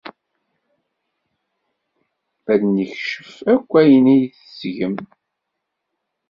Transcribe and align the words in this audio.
Ad 2.51 2.57
d-nekcef 2.61 3.31
akk 3.53 3.71
ayen 3.81 4.05
ay 4.13 4.23
tettgem. 4.35 4.95